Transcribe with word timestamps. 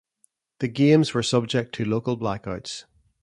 The 0.61 0.67
games 0.67 1.13
were 1.13 1.21
subject 1.21 1.75
to 1.75 1.85
local 1.85 2.17
blackouts. 2.17 2.85